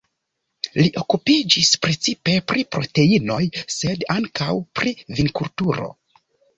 [0.79, 3.39] Li okupiĝis precipe pri proteinoj,
[3.77, 5.97] sed ankaŭ pri vinkulturo.